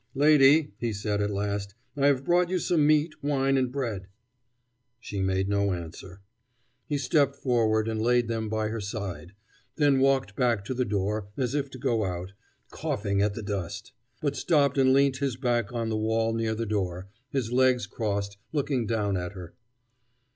[0.15, 4.07] "Lady," he said at last, "I have brought you some meat, wine, and bread."
[4.99, 6.23] She made no answer.
[6.87, 9.33] He stepped forward, and laid them by her side;
[9.75, 12.33] then walked back to the door, as if to go out,
[12.71, 13.91] coughing at the dust;
[14.23, 18.37] but stopped and leant his back on the wall near the door, his legs crossed,
[18.51, 19.53] looking down at her.